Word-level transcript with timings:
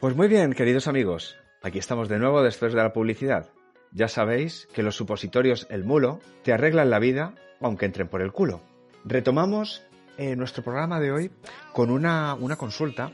Pues 0.00 0.16
muy 0.16 0.28
bien, 0.28 0.52
queridos 0.52 0.88
amigos, 0.88 1.36
aquí 1.62 1.78
estamos 1.78 2.08
de 2.08 2.18
nuevo 2.18 2.42
después 2.42 2.72
de 2.72 2.82
la 2.82 2.92
publicidad. 2.92 3.50
Ya 3.92 4.08
sabéis 4.08 4.68
que 4.74 4.82
los 4.82 4.96
supositorios 4.96 5.68
El 5.70 5.84
Mulo 5.84 6.18
te 6.42 6.52
arreglan 6.52 6.90
la 6.90 6.98
vida 6.98 7.34
aunque 7.60 7.86
entren 7.86 8.08
por 8.08 8.20
el 8.20 8.32
culo. 8.32 8.60
Retomamos 9.04 9.82
eh, 10.18 10.34
nuestro 10.34 10.64
programa 10.64 11.00
de 11.00 11.12
hoy 11.12 11.30
con 11.72 11.90
una, 11.90 12.34
una 12.34 12.56
consulta 12.56 13.12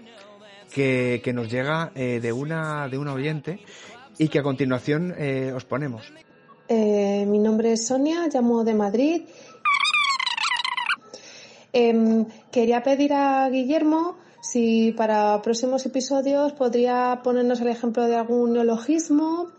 que, 0.72 1.20
que, 1.22 1.32
nos 1.34 1.50
llega 1.50 1.92
eh, 1.94 2.18
de, 2.20 2.32
una, 2.32 2.88
de 2.88 2.98
una 2.98 3.12
oyente 3.12 3.60
y 4.18 4.28
que 4.28 4.38
a 4.38 4.42
continuación 4.42 5.14
eh, 5.18 5.52
os 5.54 5.64
ponemos. 5.64 6.12
Mi 6.68 7.38
nombre 7.38 7.72
es 7.72 7.88
Sonia, 7.88 8.28
llamo 8.32 8.64
de 8.64 8.74
Madrid. 8.74 9.22
Em, 11.72 12.26
quería 12.50 12.82
pedir 12.82 13.12
a 13.12 13.48
Guillermo 13.50 14.16
si 14.40 14.92
para 14.92 15.40
próximos 15.42 15.84
episodios 15.86 16.52
podría 16.52 17.20
ponernos 17.22 17.60
el 17.60 17.68
ejemplo 17.68 18.04
de 18.04 18.16
algún 18.16 18.54
neologismo, 18.54 19.50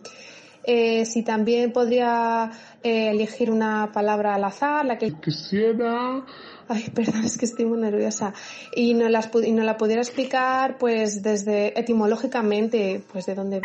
eh, 0.64 1.06
si 1.06 1.24
también 1.24 1.72
podría 1.72 2.52
eh, 2.84 3.10
elegir 3.10 3.52
una 3.52 3.92
palabra 3.92 4.36
al 4.36 4.44
azar, 4.44 4.86
la 4.86 4.98
que 4.98 5.12
quisiera. 5.14 6.24
Ay, 6.68 6.90
perdón, 6.94 7.24
es 7.26 7.38
que 7.38 7.46
estoy 7.46 7.66
muy 7.66 7.80
nerviosa. 7.80 8.34
Y 8.76 8.94
no 8.94 9.10
las 9.10 9.30
y 9.44 9.52
no 9.52 9.64
la 9.64 9.78
pudiera 9.78 10.02
explicar, 10.02 10.78
pues 10.78 11.24
desde 11.24 11.80
etimológicamente, 11.80 13.04
pues 13.12 13.26
de 13.26 13.36
dónde. 13.36 13.62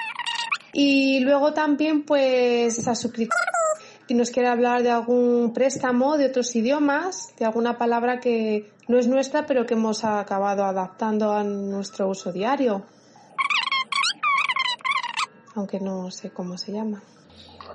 Y 0.72 1.20
luego 1.20 1.52
también, 1.52 2.02
pues 2.02 2.86
a 2.86 2.94
su 2.94 3.10
si 4.06 4.14
nos 4.14 4.30
quiere 4.30 4.48
hablar 4.48 4.82
de 4.82 4.90
algún 4.90 5.52
préstamo 5.52 6.16
de 6.16 6.26
otros 6.26 6.54
idiomas, 6.54 7.34
de 7.38 7.44
alguna 7.44 7.76
palabra 7.76 8.20
que 8.20 8.70
no 8.88 8.98
es 8.98 9.08
nuestra, 9.08 9.46
pero 9.46 9.66
que 9.66 9.74
hemos 9.74 10.04
acabado 10.04 10.64
adaptando 10.64 11.32
a 11.32 11.42
nuestro 11.42 12.08
uso 12.08 12.32
diario. 12.32 12.84
Aunque 15.54 15.80
no 15.80 16.10
sé 16.10 16.30
cómo 16.30 16.56
se 16.56 16.72
llama. 16.72 17.02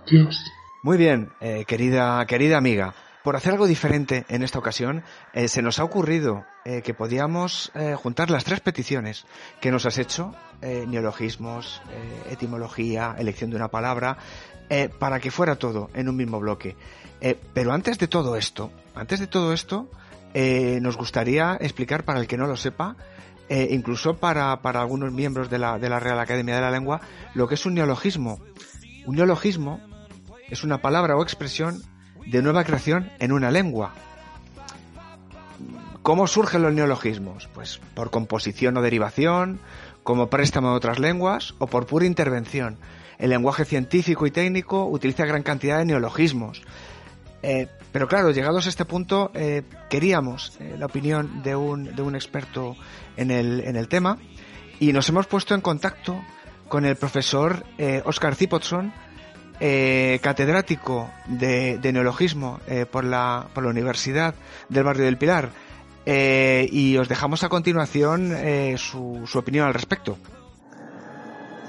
Adiós. 0.06 0.40
Muy 0.84 0.98
bien, 0.98 1.30
eh, 1.42 1.66
querida, 1.68 2.26
querida 2.26 2.58
amiga. 2.58 2.94
Por 3.24 3.36
hacer 3.36 3.52
algo 3.52 3.68
diferente 3.68 4.26
en 4.30 4.42
esta 4.42 4.58
ocasión, 4.58 5.04
eh, 5.34 5.48
se 5.48 5.62
nos 5.62 5.80
ha 5.80 5.84
ocurrido 5.84 6.44
eh, 6.66 6.82
que 6.82 6.96
podíamos 6.96 7.72
eh, 7.76 7.94
juntar 7.96 8.32
las 8.32 8.46
tres 8.46 8.62
peticiones 8.62 9.26
que 9.60 9.70
nos 9.70 9.86
has 9.86 10.00
hecho, 10.00 10.34
eh, 10.62 10.86
neologismos, 10.88 11.84
eh, 11.92 12.32
etimología, 12.32 13.16
elección 13.20 13.52
de 13.52 13.58
una 13.58 13.68
palabra, 13.68 14.18
eh, 14.74 14.88
para 14.88 15.20
que 15.20 15.32
fuera 15.32 15.58
todo 15.58 15.90
en 15.94 16.08
un 16.08 16.16
mismo 16.16 16.40
bloque. 16.40 16.78
Eh, 17.20 17.38
pero 17.54 17.74
antes 17.74 18.00
de 18.00 18.08
todo 18.08 18.38
esto, 18.38 18.72
antes 18.96 19.20
de 19.20 19.28
todo 19.28 19.52
esto, 19.52 19.92
eh, 20.34 20.80
nos 20.82 20.96
gustaría 20.96 21.58
explicar 21.60 22.06
para 22.06 22.22
el 22.22 22.28
que 22.28 22.38
no 22.38 22.48
lo 22.48 22.56
sepa, 22.56 22.96
incluso 23.50 24.16
para, 24.16 24.62
para 24.62 24.80
algunos 24.80 25.12
miembros 25.12 25.50
de 25.50 25.60
la, 25.60 25.78
de 25.78 25.90
la 25.90 26.00
Real 26.00 26.18
Academia 26.22 26.56
de 26.56 26.62
la 26.62 26.72
Lengua, 26.72 27.02
lo 27.34 27.50
que 27.50 27.56
es 27.56 27.66
un 27.66 27.74
neologismo. 27.74 28.40
Un 29.06 29.18
neologismo 29.18 29.82
es 30.50 30.64
una 30.64 30.78
palabra 30.78 31.18
o 31.18 31.22
expresión 31.22 31.84
de 32.26 32.42
nueva 32.42 32.64
creación 32.64 33.12
en 33.20 33.34
una 33.34 33.52
lengua. 33.52 33.94
¿Cómo 36.02 36.28
surgen 36.28 36.62
los 36.62 36.74
neologismos? 36.74 37.50
Pues 37.54 37.82
por 37.94 38.10
composición 38.10 38.78
o 38.78 38.82
derivación, 38.82 39.60
como 40.04 40.30
préstamo 40.30 40.72
de 40.72 40.76
otras 40.76 41.00
lenguas 41.00 41.54
o 41.60 41.68
por 41.68 41.86
pura 41.86 42.06
intervención. 42.06 42.78
El 43.18 43.30
lenguaje 43.30 43.66
científico 43.66 44.26
y 44.26 44.32
técnico 44.32 44.86
utiliza 44.86 45.26
gran 45.26 45.44
cantidad 45.44 45.78
de 45.78 45.86
neologismos. 45.86 46.64
Eh, 47.44 47.68
pero 47.92 48.08
claro, 48.08 48.32
llegados 48.32 48.66
a 48.66 48.70
este 48.70 48.86
punto, 48.86 49.32
eh, 49.34 49.64
queríamos 49.90 50.58
eh, 50.60 50.76
la 50.78 50.86
opinión 50.86 51.44
de 51.44 51.56
un, 51.56 51.96
de 51.96 52.02
un 52.02 52.16
experto 52.16 52.76
en 53.18 53.32
el, 53.32 53.62
en 53.62 53.76
el 53.76 53.88
tema 53.88 54.18
y 54.80 54.94
nos 54.94 55.10
hemos 55.10 55.28
puesto 55.28 55.54
en 55.54 55.62
contacto 55.62 56.22
con 56.68 56.86
el 56.86 56.96
profesor 56.96 57.66
Oscar 58.06 58.34
Zipotson, 58.34 58.94
catedrático 59.60 61.12
de, 61.28 61.78
de 61.80 61.92
neologismo 61.92 62.62
por, 62.90 63.04
la, 63.04 63.48
por 63.54 63.66
la 63.66 63.72
Universidad 63.72 64.34
del 64.70 64.86
Barrio 64.86 65.04
del 65.04 65.18
Pilar. 65.18 65.50
Eh, 66.06 66.68
y 66.72 66.98
os 66.98 67.08
dejamos 67.08 67.44
a 67.44 67.50
continuación 67.50 68.32
eh, 68.34 68.76
su, 68.78 69.22
su 69.26 69.40
opinión 69.40 69.68
al 69.68 69.74
respecto. 69.74 70.18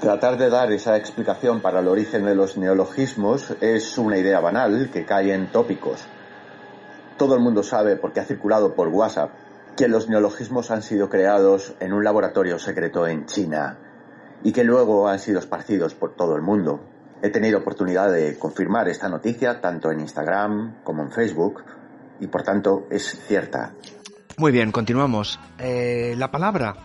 Tratar 0.01 0.37
de 0.37 0.49
dar 0.49 0.71
esa 0.71 0.97
explicación 0.97 1.61
para 1.61 1.79
el 1.79 1.87
origen 1.87 2.25
de 2.25 2.35
los 2.35 2.57
neologismos 2.57 3.53
es 3.61 3.97
una 3.97 4.17
idea 4.17 4.39
banal 4.39 4.89
que 4.91 5.05
cae 5.05 5.33
en 5.33 5.47
tópicos. 5.47 6.03
Todo 7.17 7.35
el 7.35 7.41
mundo 7.41 7.63
sabe, 7.63 7.95
porque 7.95 8.19
ha 8.19 8.25
circulado 8.25 8.73
por 8.73 8.89
WhatsApp, 8.89 9.31
que 9.77 9.87
los 9.87 10.09
neologismos 10.09 10.71
han 10.71 10.81
sido 10.81 11.09
creados 11.09 11.73
en 11.79 11.93
un 11.93 12.03
laboratorio 12.03 12.59
secreto 12.59 13.07
en 13.07 13.25
China 13.27 13.77
y 14.43 14.51
que 14.51 14.63
luego 14.63 15.07
han 15.07 15.19
sido 15.19 15.39
esparcidos 15.39 15.95
por 15.95 16.15
todo 16.15 16.35
el 16.35 16.41
mundo. 16.41 16.81
He 17.21 17.29
tenido 17.29 17.59
oportunidad 17.59 18.11
de 18.11 18.37
confirmar 18.37 18.89
esta 18.89 19.07
noticia 19.07 19.61
tanto 19.61 19.89
en 19.91 20.01
Instagram 20.01 20.83
como 20.83 21.03
en 21.03 21.11
Facebook 21.11 21.63
y 22.19 22.27
por 22.27 22.43
tanto 22.43 22.87
es 22.89 23.17
cierta. 23.25 23.71
Muy 24.37 24.51
bien, 24.51 24.71
continuamos. 24.71 25.39
Eh, 25.59 26.15
la 26.17 26.31
palabra 26.31 26.75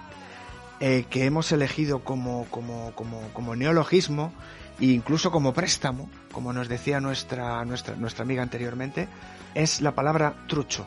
eh, 0.80 1.06
que 1.08 1.24
hemos 1.24 1.50
elegido 1.50 2.04
como, 2.04 2.46
como, 2.50 2.92
como, 2.94 3.20
como 3.32 3.56
neologismo 3.56 4.32
e 4.78 4.86
incluso 4.86 5.30
como 5.30 5.54
préstamo, 5.54 6.10
como 6.30 6.52
nos 6.52 6.68
decía 6.68 7.00
nuestra, 7.00 7.64
nuestra, 7.64 7.96
nuestra 7.96 8.22
amiga 8.24 8.42
anteriormente, 8.42 9.08
es 9.54 9.80
la 9.80 9.92
palabra 9.92 10.34
trucho. 10.46 10.86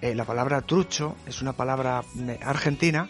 Eh, 0.00 0.14
la 0.14 0.24
palabra 0.24 0.60
trucho 0.62 1.16
es 1.24 1.40
una 1.40 1.52
palabra 1.52 2.02
eh, 2.18 2.38
argentina 2.42 3.08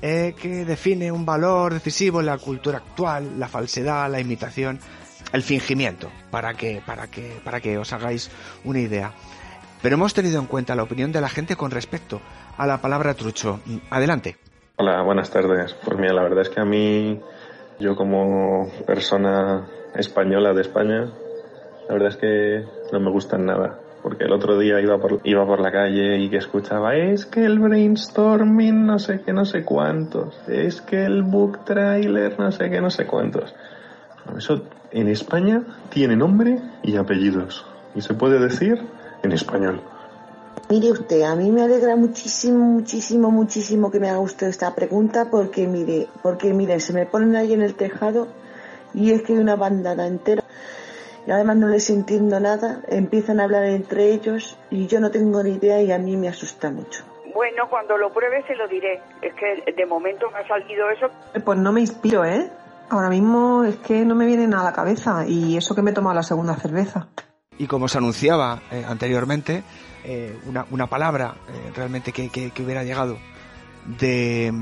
que 0.00 0.64
define 0.66 1.12
un 1.12 1.24
valor 1.24 1.74
decisivo 1.74 2.18
en 2.18 2.26
la 2.26 2.36
cultura 2.36 2.78
actual, 2.78 3.38
la 3.38 3.46
falsedad, 3.46 4.10
la 4.10 4.18
imitación, 4.18 4.80
el 5.32 5.44
fingimiento, 5.44 6.10
para 6.28 6.54
que, 6.54 6.82
para 6.84 7.06
que, 7.06 7.40
para 7.44 7.60
que 7.60 7.78
os 7.78 7.92
hagáis 7.92 8.28
una 8.64 8.80
idea. 8.80 9.12
Pero 9.82 9.96
hemos 9.96 10.14
tenido 10.14 10.40
en 10.40 10.46
cuenta 10.46 10.76
la 10.76 10.84
opinión 10.84 11.10
de 11.10 11.20
la 11.20 11.28
gente 11.28 11.56
con 11.56 11.72
respecto 11.72 12.20
a 12.56 12.66
la 12.66 12.80
palabra 12.80 13.14
trucho. 13.14 13.58
Adelante. 13.90 14.36
Hola, 14.76 15.02
buenas 15.02 15.30
tardes. 15.30 15.74
Pues 15.84 15.98
mira, 15.98 16.12
la 16.12 16.22
verdad 16.22 16.42
es 16.42 16.50
que 16.50 16.60
a 16.60 16.64
mí, 16.64 17.20
yo 17.80 17.96
como 17.96 18.70
persona 18.86 19.66
española 19.96 20.54
de 20.54 20.62
España, 20.62 21.12
la 21.88 21.94
verdad 21.94 22.10
es 22.10 22.16
que 22.16 22.64
no 22.92 23.00
me 23.00 23.10
gustan 23.10 23.44
nada. 23.44 23.80
Porque 24.04 24.24
el 24.24 24.32
otro 24.32 24.56
día 24.56 24.80
iba 24.80 24.98
por, 24.98 25.20
iba 25.24 25.44
por 25.44 25.60
la 25.60 25.72
calle 25.72 26.16
y 26.18 26.30
que 26.30 26.36
escuchaba, 26.36 26.94
es 26.94 27.26
que 27.26 27.44
el 27.44 27.58
brainstorming 27.58 28.86
no 28.86 28.98
sé 29.00 29.20
qué, 29.24 29.32
no 29.32 29.44
sé 29.44 29.64
cuántos, 29.64 30.36
es 30.48 30.80
que 30.80 31.04
el 31.04 31.22
book 31.22 31.64
trailer 31.64 32.38
no 32.38 32.50
sé 32.50 32.70
qué, 32.70 32.80
no 32.80 32.90
sé 32.90 33.06
cuántos. 33.06 33.54
Eso 34.36 34.62
en 34.92 35.08
España 35.08 35.62
tiene 35.90 36.16
nombre 36.16 36.58
y 36.82 36.96
apellidos. 36.96 37.64
Y 37.94 38.00
se 38.00 38.14
puede 38.14 38.40
decir 38.40 38.80
en 39.22 39.32
español. 39.32 39.80
Mire 40.68 40.92
usted, 40.92 41.22
a 41.22 41.34
mí 41.34 41.50
me 41.50 41.62
alegra 41.62 41.96
muchísimo, 41.96 42.64
muchísimo, 42.64 43.30
muchísimo 43.30 43.90
que 43.90 44.00
me 44.00 44.08
haga 44.08 44.20
usted 44.20 44.46
esta 44.48 44.74
pregunta 44.74 45.28
porque 45.30 45.66
mire, 45.66 46.08
porque 46.22 46.54
mire, 46.54 46.80
se 46.80 46.92
me 46.92 47.06
ponen 47.06 47.36
ahí 47.36 47.52
en 47.52 47.62
el 47.62 47.74
tejado 47.74 48.28
y 48.94 49.12
es 49.12 49.22
que 49.22 49.34
hay 49.34 49.38
una 49.38 49.56
bandada 49.56 50.06
entera 50.06 50.42
y 51.26 51.30
además 51.30 51.56
no 51.56 51.68
les 51.68 51.88
entiendo 51.90 52.40
nada, 52.40 52.80
empiezan 52.88 53.40
a 53.40 53.44
hablar 53.44 53.64
entre 53.64 54.12
ellos 54.12 54.58
y 54.70 54.86
yo 54.86 55.00
no 55.00 55.10
tengo 55.10 55.42
ni 55.42 55.50
idea 55.50 55.80
y 55.82 55.92
a 55.92 55.98
mí 55.98 56.16
me 56.16 56.28
asusta 56.28 56.70
mucho. 56.70 57.04
Bueno, 57.34 57.68
cuando 57.70 57.96
lo 57.96 58.12
pruebe 58.12 58.44
se 58.46 58.54
lo 58.54 58.68
diré. 58.68 59.00
Es 59.22 59.32
que 59.34 59.72
de 59.72 59.86
momento 59.86 60.30
me 60.30 60.38
ha 60.38 60.48
salido 60.48 60.90
eso. 60.90 61.08
Pues 61.44 61.58
no 61.58 61.72
me 61.72 61.80
inspiro, 61.80 62.24
¿eh? 62.24 62.50
Ahora 62.90 63.08
mismo 63.08 63.64
es 63.64 63.76
que 63.76 64.04
no 64.04 64.14
me 64.14 64.26
viene 64.26 64.46
nada 64.46 64.62
a 64.62 64.70
la 64.70 64.76
cabeza 64.76 65.24
y 65.26 65.56
eso 65.56 65.74
que 65.74 65.82
me 65.82 65.92
he 65.92 65.94
tomado 65.94 66.14
la 66.14 66.22
segunda 66.22 66.54
cerveza. 66.54 67.08
Y 67.62 67.68
como 67.68 67.86
se 67.86 67.98
anunciaba 67.98 68.60
eh, 68.72 68.84
anteriormente, 68.84 69.62
eh, 70.02 70.36
una, 70.46 70.66
una, 70.72 70.88
palabra 70.88 71.36
eh, 71.48 71.70
realmente 71.76 72.10
que, 72.10 72.28
que, 72.28 72.50
hubiera 72.60 72.82
llegado 72.82 73.20
de 73.86 74.52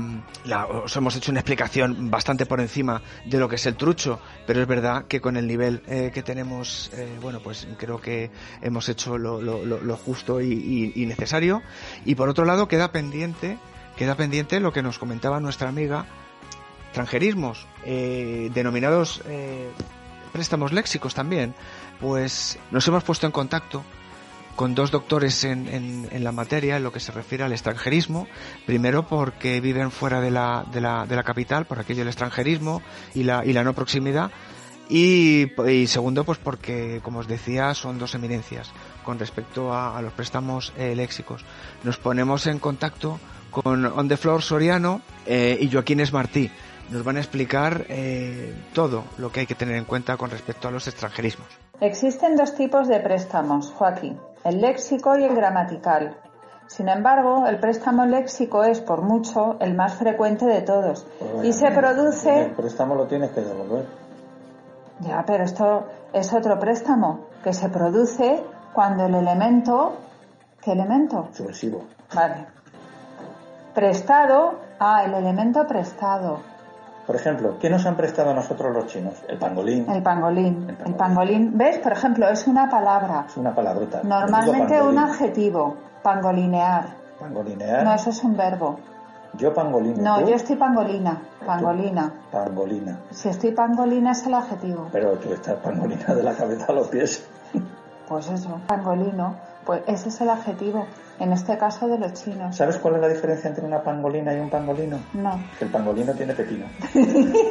la, 0.45 0.67
os 0.67 0.95
hemos 0.95 1.15
hecho 1.15 1.31
una 1.31 1.39
explicación 1.39 2.11
bastante 2.11 2.45
por 2.45 2.61
encima 2.61 3.01
de 3.25 3.39
lo 3.39 3.49
que 3.49 3.55
es 3.55 3.65
el 3.65 3.75
trucho, 3.75 4.19
pero 4.45 4.61
es 4.61 4.67
verdad 4.67 5.05
que 5.07 5.19
con 5.19 5.35
el 5.35 5.47
nivel 5.47 5.81
que 5.81 6.21
tenemos, 6.21 6.91
bueno, 7.23 7.39
pues 7.39 7.67
creo 7.79 7.99
que 7.99 8.29
hemos 8.61 8.87
hecho 8.87 9.17
lo, 9.17 9.97
justo 9.97 10.39
y, 10.39 11.03
necesario. 11.07 11.63
Y 12.05 12.13
por 12.13 12.29
otro 12.29 12.45
lado 12.45 12.67
queda 12.67 12.91
pendiente, 12.91 13.57
queda 13.97 14.13
pendiente 14.13 14.59
lo 14.59 14.71
que 14.71 14.83
nos 14.83 14.99
comentaba 14.99 15.39
nuestra 15.39 15.69
amiga, 15.69 16.05
extranjerismos, 16.89 17.65
eh, 17.83 18.51
denominados 18.53 19.23
préstamos 20.31 20.71
léxicos 20.71 21.13
también. 21.13 21.53
Pues 21.99 22.57
nos 22.71 22.87
hemos 22.87 23.03
puesto 23.03 23.25
en 23.25 23.31
contacto 23.31 23.83
con 24.55 24.75
dos 24.75 24.91
doctores 24.91 25.43
en, 25.43 25.67
en, 26.11 26.23
la 26.23 26.31
materia, 26.31 26.77
en 26.77 26.83
lo 26.83 26.91
que 26.91 26.99
se 26.99 27.11
refiere 27.11 27.43
al 27.43 27.51
extranjerismo. 27.51 28.27
Primero 28.65 29.07
porque 29.07 29.61
viven 29.61 29.91
fuera 29.91 30.21
de 30.21 30.31
la, 30.31 30.65
de 30.71 30.81
la, 30.81 31.05
de 31.05 31.15
la 31.15 31.23
capital, 31.23 31.65
por 31.65 31.79
aquello 31.79 31.99
del 31.99 32.09
extranjerismo 32.09 32.81
y 33.13 33.23
la, 33.23 33.45
y 33.45 33.53
la 33.53 33.63
no 33.63 33.73
proximidad. 33.73 34.31
Y, 34.89 35.47
y, 35.69 35.87
segundo, 35.87 36.25
pues 36.25 36.37
porque, 36.37 36.99
como 37.01 37.19
os 37.19 37.27
decía, 37.27 37.73
son 37.73 37.97
dos 37.97 38.13
eminencias 38.13 38.71
con 39.03 39.17
respecto 39.17 39.73
a, 39.73 40.01
los 40.01 40.11
préstamos 40.13 40.73
eh, 40.77 40.95
léxicos. 40.95 41.45
Nos 41.83 41.97
ponemos 41.97 42.45
en 42.45 42.59
contacto 42.59 43.19
con 43.51 43.85
On 43.85 44.07
the 44.07 44.17
Soriano 44.17 45.01
eh, 45.25 45.57
y 45.61 45.71
Joaquín 45.71 46.01
Esmartí. 46.01 46.51
Nos 46.91 47.05
van 47.05 47.15
a 47.15 47.19
explicar 47.21 47.85
eh, 47.87 48.53
todo 48.73 49.05
lo 49.17 49.31
que 49.31 49.41
hay 49.41 49.47
que 49.47 49.55
tener 49.55 49.77
en 49.77 49.85
cuenta 49.85 50.17
con 50.17 50.29
respecto 50.29 50.67
a 50.67 50.71
los 50.71 50.87
extranjerismos. 50.87 51.47
Existen 51.79 52.35
dos 52.35 52.53
tipos 52.53 52.89
de 52.89 52.99
préstamos, 52.99 53.71
Joaquín, 53.71 54.19
el 54.43 54.59
léxico 54.59 55.17
y 55.17 55.23
el 55.23 55.33
gramatical. 55.33 56.17
Sin 56.67 56.89
embargo, 56.89 57.47
el 57.47 57.59
préstamo 57.59 58.05
léxico 58.05 58.63
es, 58.65 58.81
por 58.81 59.01
mucho, 59.03 59.57
el 59.61 59.73
más 59.73 59.95
frecuente 59.95 60.45
de 60.45 60.61
todos. 60.61 61.05
y 61.43 61.53
se 61.53 61.71
produce... 61.71 62.47
El 62.47 62.51
préstamo 62.51 62.95
lo 62.95 63.07
tienes 63.07 63.31
que 63.31 63.41
devolver. 63.41 63.85
Ya, 64.99 65.23
pero 65.25 65.45
esto 65.45 65.85
es 66.13 66.33
otro 66.33 66.59
préstamo 66.59 67.27
que 67.43 67.53
se 67.53 67.69
produce 67.69 68.43
cuando 68.73 69.05
el 69.05 69.15
elemento... 69.15 69.97
¿Qué 70.61 70.73
elemento? 70.73 71.29
Subversivo. 71.33 71.85
Vale. 72.13 72.45
Prestado. 73.73 74.59
Ah, 74.79 75.03
el 75.05 75.13
elemento 75.13 75.65
prestado. 75.65 76.39
Por 77.11 77.19
ejemplo, 77.19 77.57
¿qué 77.59 77.69
nos 77.69 77.85
han 77.85 77.97
prestado 77.97 78.29
a 78.29 78.33
nosotros 78.33 78.73
los 78.73 78.85
chinos? 78.85 79.15
El 79.27 79.37
pangolín. 79.37 79.85
El 79.91 80.01
pangolín. 80.01 80.65
El 80.69 80.95
pangolín. 80.95 81.57
¿Ves? 81.57 81.79
Por 81.79 81.91
ejemplo, 81.91 82.29
es 82.29 82.47
una 82.47 82.69
palabra. 82.69 83.25
Es 83.27 83.35
una 83.35 83.53
palabrota. 83.53 83.99
Normalmente 84.01 84.81
un 84.81 84.97
adjetivo. 84.97 85.75
Pangolinear. 86.01 86.85
Pangolinear. 87.19 87.83
No, 87.83 87.93
eso 87.93 88.11
es 88.11 88.23
un 88.23 88.37
verbo. 88.37 88.79
Yo 89.33 89.53
pangolino. 89.53 90.01
No, 90.01 90.25
yo 90.25 90.35
estoy 90.35 90.55
pangolina. 90.55 91.21
Pangolina. 91.45 92.13
Pangolina. 92.31 92.97
Si 93.09 93.27
estoy 93.27 93.51
pangolina 93.51 94.11
es 94.11 94.25
el 94.25 94.33
adjetivo. 94.33 94.87
Pero 94.93 95.17
tú 95.17 95.33
estás 95.33 95.55
pangolina 95.55 96.15
de 96.15 96.23
la 96.23 96.33
cabeza 96.33 96.67
a 96.69 96.71
los 96.71 96.87
pies. 96.87 97.27
Pues 98.07 98.29
eso, 98.29 98.57
pangolino. 98.67 99.35
Pues 99.65 99.81
ese 99.87 100.09
es 100.09 100.21
el 100.21 100.29
adjetivo. 100.29 100.87
En 101.19 101.31
este 101.33 101.57
caso 101.57 101.87
de 101.87 101.97
los 101.99 102.13
chinos. 102.13 102.55
¿Sabes 102.55 102.77
cuál 102.77 102.95
es 102.95 103.01
la 103.01 103.09
diferencia 103.09 103.47
entre 103.49 103.65
una 103.65 103.83
pangolina 103.83 104.33
y 104.33 104.39
un 104.39 104.49
pangolino? 104.49 104.99
No. 105.13 105.39
Que 105.59 105.65
el 105.65 105.71
pangolino 105.71 106.13
tiene 106.13 106.33
pepino. 106.33 106.65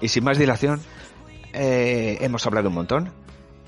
y 0.00 0.08
sin 0.08 0.24
más 0.24 0.36
dilación, 0.38 0.80
eh, 1.52 2.18
hemos 2.20 2.44
hablado 2.46 2.68
un 2.70 2.74
montón 2.74 3.12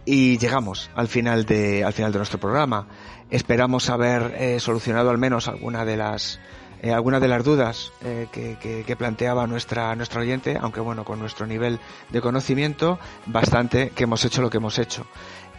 y 0.04 0.38
llegamos 0.38 0.90
al 0.94 1.08
final 1.08 1.44
de 1.44 1.84
al 1.84 1.92
final 1.92 2.10
de 2.12 2.18
nuestro 2.18 2.40
programa. 2.40 2.88
Esperamos 3.30 3.88
haber 3.90 4.34
eh, 4.36 4.58
solucionado 4.58 5.10
al 5.10 5.18
menos 5.18 5.46
alguna 5.46 5.84
de 5.84 5.96
las 5.96 6.40
eh, 6.82 6.92
algunas 6.92 7.20
de 7.20 7.28
las 7.28 7.44
dudas 7.44 7.92
eh, 8.02 8.26
que, 8.32 8.56
que, 8.58 8.84
que, 8.84 8.96
planteaba 8.96 9.46
nuestra 9.46 9.94
nuestra 9.96 10.20
oyente, 10.20 10.56
aunque 10.60 10.80
bueno 10.80 11.04
con 11.04 11.18
nuestro 11.18 11.46
nivel 11.46 11.78
de 12.10 12.20
conocimiento 12.20 12.98
bastante 13.26 13.90
que 13.90 14.04
hemos 14.04 14.24
hecho 14.24 14.42
lo 14.42 14.50
que 14.50 14.58
hemos 14.58 14.78
hecho. 14.78 15.06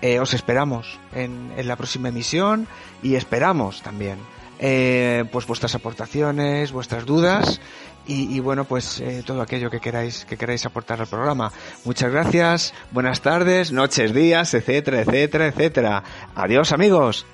Eh, 0.01 0.19
os 0.19 0.33
esperamos 0.33 1.00
en, 1.13 1.53
en, 1.56 1.68
la 1.68 1.75
próxima 1.75 2.09
emisión 2.09 2.68
y 3.03 3.15
esperamos 3.15 3.83
también 3.83 4.18
eh, 4.57 5.25
pues 5.31 5.45
vuestras 5.45 5.75
aportaciones, 5.75 6.71
vuestras 6.71 7.06
dudas 7.06 7.62
y, 8.07 8.35
y 8.35 8.39
bueno 8.39 8.65
pues 8.65 9.00
eh, 9.00 9.24
todo 9.25 9.41
aquello 9.41 9.69
que 9.69 9.79
queráis 9.79 10.25
que 10.25 10.38
queráis 10.38 10.65
aportar 10.65 11.01
al 11.01 11.07
programa. 11.07 11.51
Muchas 11.85 12.12
gracias, 12.12 12.74
buenas 12.91 13.21
tardes, 13.21 13.71
noches, 13.71 14.13
días, 14.13 14.53
etcétera, 14.53 15.01
etcétera, 15.01 15.47
etcétera. 15.47 16.03
Adiós 16.35 16.71
amigos. 16.71 17.25